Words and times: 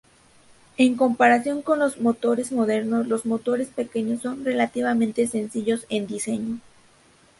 En 0.79 0.95
comparación 0.95 1.61
con 1.61 1.77
los 1.77 2.01
motores 2.01 2.51
modernos, 2.51 3.07
los 3.07 3.27
motores 3.27 3.67
pequeños 3.67 4.23
son 4.23 4.43
relativamente 4.43 5.27
sencillos 5.27 5.85
en 5.89 6.07
diseño. 6.07 6.59